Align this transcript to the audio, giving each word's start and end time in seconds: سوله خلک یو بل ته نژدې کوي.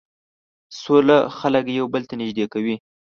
سوله 0.81 1.17
خلک 1.37 1.65
یو 1.79 1.85
بل 1.93 2.03
ته 2.09 2.13
نژدې 2.21 2.45
کوي. 2.53 2.75